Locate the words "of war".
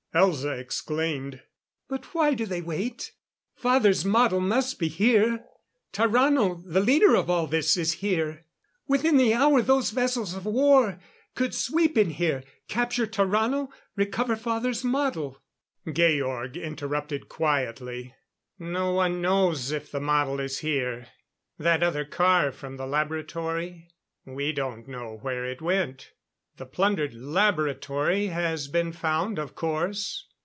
10.33-10.99